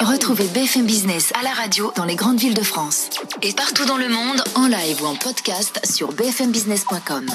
[0.00, 3.08] Retrouvez BFM Business à la radio dans les grandes villes de France
[3.42, 7.26] et partout dans le monde en live ou en podcast sur bfmbusiness.com.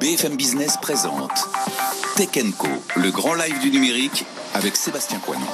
[0.00, 1.48] BFM Business présente
[2.16, 5.46] Tech Co, le grand live du numérique avec Sébastien Coinon.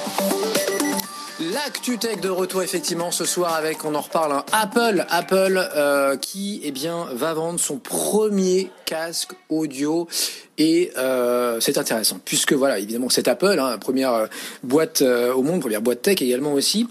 [1.68, 6.62] L'actu tech de retour effectivement ce soir avec, on en reparle, Apple, Apple euh, qui
[6.64, 10.08] eh bien va vendre son premier casque audio
[10.56, 14.26] et euh, c'est intéressant puisque voilà évidemment c'est Apple, hein, première euh,
[14.62, 16.88] boîte au monde, première boîte tech également aussi.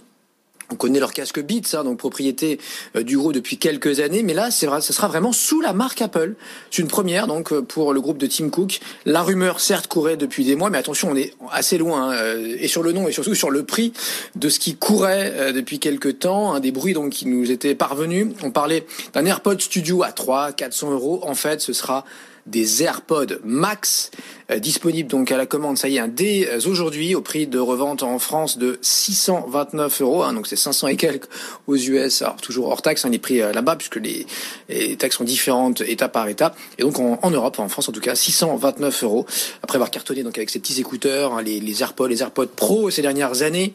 [0.71, 2.59] On connaît leur casque Beats, hein, donc propriété
[2.95, 6.01] euh, du groupe depuis quelques années, mais là, c'est ce sera vraiment sous la marque
[6.01, 6.35] Apple.
[6.71, 8.79] C'est une première, donc euh, pour le groupe de Tim Cook.
[9.05, 12.57] La rumeur, certes, courait depuis des mois, mais attention, on est assez loin, hein, euh,
[12.59, 13.93] et sur le nom et surtout sur le prix
[14.35, 17.75] de ce qui courait euh, depuis quelques temps, un des bruits donc qui nous étaient
[17.75, 18.27] parvenus.
[18.43, 21.21] On parlait d'un AirPod Studio à 3, 400 euros.
[21.23, 22.05] En fait, ce sera
[22.45, 24.11] des AirPods Max
[24.51, 25.77] euh, disponibles donc à la commande.
[25.77, 30.01] Ça y est, hein, dès euh, aujourd'hui au prix de revente en France de 629
[30.01, 30.23] euros.
[30.23, 31.27] Hein, donc c'est 500 et quelques
[31.67, 32.21] aux US.
[32.21, 34.25] Alors toujours hors taxe, hein, les prix euh, là-bas puisque les,
[34.69, 36.55] les taxes sont différentes état par état.
[36.77, 39.25] Et donc en, en Europe, en France en tout cas, 629 euros.
[39.63, 42.89] Après avoir cartonné donc avec ces petits écouteurs, hein, les, les AirPods, les AirPods Pro
[42.89, 43.73] ces dernières années,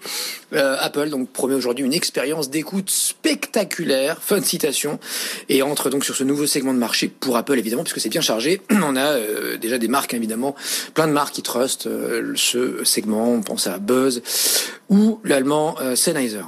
[0.55, 4.19] euh, Apple donc promet aujourd'hui une expérience d'écoute spectaculaire.
[4.23, 4.99] Fin de citation.
[5.49, 8.21] Et entre donc sur ce nouveau segment de marché pour Apple évidemment puisque c'est bien
[8.21, 8.61] chargé.
[8.71, 10.55] On a euh, déjà des marques évidemment,
[10.95, 13.31] plein de marques qui trustent euh, ce segment.
[13.31, 14.23] On pense à Buzz
[14.89, 16.45] ou l'allemand euh, Sennheiser.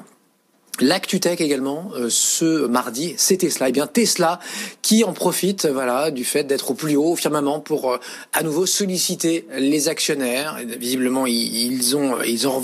[0.81, 3.69] L'ActuTech également, euh, ce mardi, c'est Tesla.
[3.69, 4.41] Et bien Tesla
[4.83, 7.97] qui en profite voilà, du fait d'être au plus haut au firmament pour
[8.33, 10.59] à nouveau solliciter les actionnaires.
[10.81, 12.61] Visiblement, ils, ils ont ils en,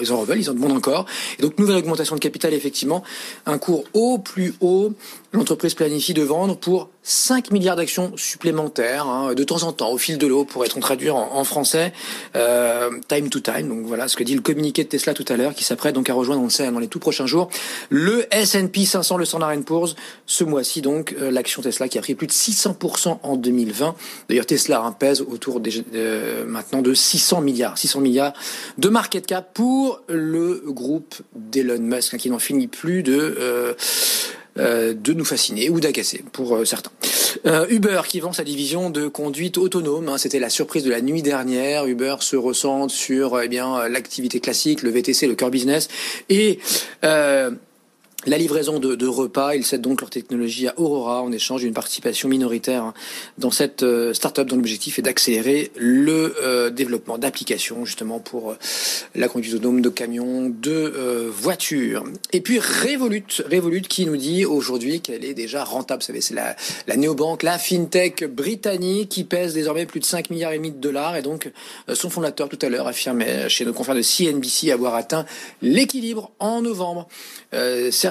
[0.00, 1.06] ils en veulent, ils en demandent encore.
[1.40, 3.02] Et donc, nouvelle augmentation de capital, effectivement.
[3.46, 4.92] Un cours au plus haut.
[5.32, 9.98] L'entreprise planifie de vendre pour 5 milliards d'actions supplémentaires, hein, de temps en temps, au
[9.98, 11.92] fil de l'eau, pour être traduit en, en français,
[12.36, 13.68] euh, time to time.
[13.68, 16.10] Donc voilà ce que dit le communiqué de Tesla tout à l'heure, qui s'apprête donc
[16.10, 17.48] à rejoindre, on le sait, dans les tout prochains jours,
[17.88, 19.96] le S&P 500, le Standard Poor's.
[20.26, 23.94] Ce mois-ci, donc, euh, l'action Tesla qui a pris plus de 600% en 2020.
[24.28, 28.32] D'ailleurs, Tesla hein, pèse autour des, euh, maintenant de 600 milliards, 600 milliards
[28.78, 33.74] de market cap pour le groupe d'Elon Musk, hein, qui n'en finit plus de
[34.58, 36.90] euh, de nous fasciner ou d'agacer pour euh, certains.
[37.46, 41.00] Euh, Uber qui vend sa division de conduite autonome, hein, c'était la surprise de la
[41.00, 41.86] nuit dernière.
[41.86, 45.88] Uber se ressent sur eh bien l'activité classique, le VTC, le core business
[46.28, 46.58] et
[47.04, 47.52] euh,
[48.26, 51.72] la livraison de, de, repas, ils cèdent donc leur technologie à Aurora en échange d'une
[51.72, 52.92] participation minoritaire
[53.38, 58.58] dans cette euh, start-up dont l'objectif est d'accélérer le euh, développement d'applications justement pour euh,
[59.14, 62.04] la conduite autonome de camions, de euh, voitures.
[62.32, 66.02] Et puis Revolut, Revolut qui nous dit aujourd'hui qu'elle est déjà rentable.
[66.02, 66.56] Vous savez, c'est la,
[66.86, 70.78] la néobanque, la fintech britannique qui pèse désormais plus de 5 milliards et demi de
[70.78, 71.50] dollars et donc
[71.88, 75.24] euh, son fondateur tout à l'heure affirmait chez nos confrères de CNBC avoir atteint
[75.62, 77.08] l'équilibre en novembre.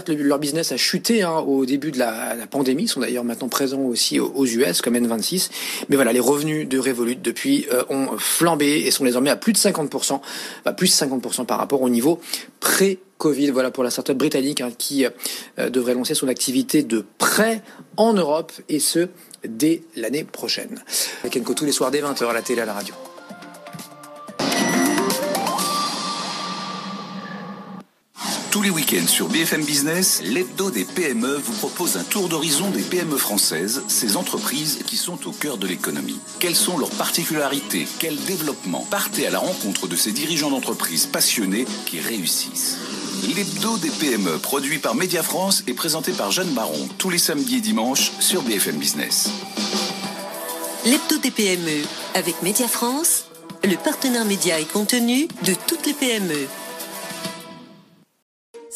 [0.07, 2.84] Leur business a chuté hein, au début de la, pandémie.
[2.84, 5.50] Ils sont d'ailleurs maintenant présents aussi aux, US comme N26.
[5.90, 9.54] Mais voilà, les revenus de Revolut depuis euh, ont flambé et sont désormais à plus
[9.54, 10.22] de 50%,
[10.66, 12.19] bah, plus de 50% par rapport au niveau
[12.60, 13.51] pré Covid.
[13.51, 17.62] Voilà pour la startup britannique hein, qui euh, devrait lancer son activité de prêt
[17.98, 19.10] en Europe et ce
[19.48, 20.81] dès l'année prochaine.
[21.30, 22.94] Kenko tous les soirs dès 20h à la télé à la radio.
[28.51, 32.81] Tous les week-ends sur BFM Business, l'hebdo des PME vous propose un tour d'horizon des
[32.81, 36.19] PME françaises, ces entreprises qui sont au cœur de l'économie.
[36.40, 37.88] Quelles sont leurs particularités?
[38.00, 38.88] Quel développement?
[38.90, 42.78] Partez à la rencontre de ces dirigeants d'entreprises passionnés qui réussissent.
[43.36, 47.57] L'hebdo des PME, produit par Média France et présenté par Jeanne Baron, tous les samedis
[47.57, 49.30] et dimanches sur BFM Business.
[50.86, 51.84] L'hebdo des PME
[52.16, 53.25] avec Média France,
[53.63, 56.48] le partenaire média et contenu de toutes les PME.